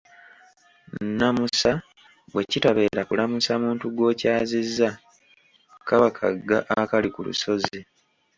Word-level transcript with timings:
Nnamusa 1.05 1.71
bwe 2.31 2.43
kitabeera 2.51 3.01
kulamusa 3.09 3.51
muntu 3.63 3.85
gw’okyazizza 3.95 4.89
kaba 5.87 6.07
kagga 6.17 6.57
akali 6.81 7.09
ku 7.15 7.21
lusozi. 7.27 7.79